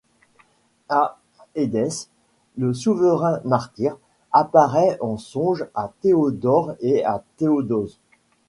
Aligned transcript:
À 0.89 1.19
Édesse, 1.53 2.09
le 2.57 2.73
souverain 2.73 3.39
martyr 3.45 3.95
apparaît 4.31 4.97
en 4.99 5.17
songe 5.17 5.67
à 5.75 5.91
Théodore 6.01 6.73
et 6.79 7.05
à 7.05 7.23
Théodose. 7.37 7.99